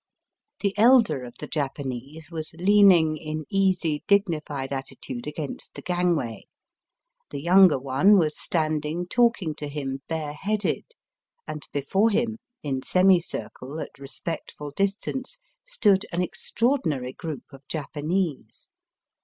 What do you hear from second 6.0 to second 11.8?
way. The younger one was standing talking to him bareheaded, and